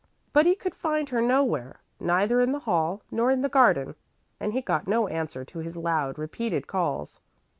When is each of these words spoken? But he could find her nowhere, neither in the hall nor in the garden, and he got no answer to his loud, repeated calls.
But 0.33 0.47
he 0.47 0.55
could 0.55 0.73
find 0.73 1.09
her 1.09 1.21
nowhere, 1.21 1.79
neither 1.99 2.41
in 2.41 2.53
the 2.53 2.57
hall 2.65 3.03
nor 3.11 3.29
in 3.29 3.43
the 3.43 3.49
garden, 3.49 3.93
and 4.39 4.51
he 4.51 4.59
got 4.59 4.87
no 4.87 5.07
answer 5.07 5.45
to 5.45 5.59
his 5.59 5.77
loud, 5.77 6.17
repeated 6.17 6.65
calls. 6.65 7.19